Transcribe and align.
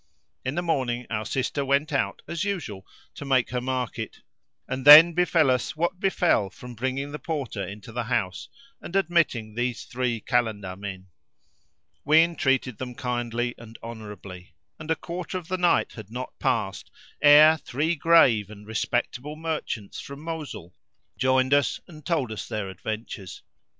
In 0.43 0.55
the 0.55 0.63
morning 0.63 1.05
our 1.11 1.25
sister 1.27 1.63
went 1.63 1.93
out, 1.93 2.23
as 2.27 2.43
usual, 2.43 2.87
to 3.13 3.23
make 3.23 3.51
her 3.51 3.61
market 3.61 4.21
and 4.67 4.83
then 4.83 5.13
befel 5.13 5.51
us 5.51 5.75
what 5.75 5.99
befel 5.99 6.49
from 6.49 6.73
bringing 6.73 7.11
the 7.11 7.19
Porter 7.19 7.63
into 7.63 7.91
the 7.91 8.05
house 8.05 8.49
and 8.81 8.95
admitting 8.95 9.53
these 9.53 9.85
three 9.85 10.19
Kalandar 10.19 10.75
men. 10.75 11.09
We 12.03 12.23
entreated 12.23 12.79
them 12.79 12.95
kindly 12.95 13.53
and 13.59 13.77
honourably 13.83 14.55
and 14.79 14.89
a 14.89 14.95
quarter 14.95 15.37
of 15.37 15.49
the 15.49 15.57
night 15.59 15.91
had 15.93 16.09
not 16.09 16.39
passed 16.39 16.89
ere 17.21 17.55
three 17.57 17.93
grave 17.93 18.49
and 18.49 18.65
respectable 18.65 19.35
merchants 19.35 19.99
from 19.99 20.21
Mosul 20.21 20.73
joined 21.15 21.53
us 21.53 21.79
and 21.87 22.03
told 22.03 22.31
us 22.31 22.47
their 22.47 22.69
adventures. 22.71 23.43